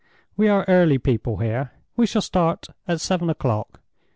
[0.35, 3.81] We are early people here—we shall start at seven o'clock.